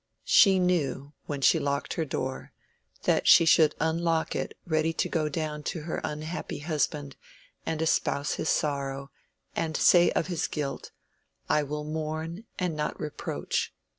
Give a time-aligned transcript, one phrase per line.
[0.25, 2.53] She knew, when she locked her door,
[3.03, 7.17] that she should unlock it ready to go down to her unhappy husband
[7.67, 9.11] and espouse his sorrow,
[9.55, 10.89] and say of his guilt,
[11.47, 13.75] I will mourn and not reproach.